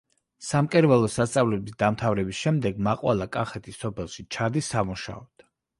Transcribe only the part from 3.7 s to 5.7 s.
სოფელში ჩადის სამუშაოდ.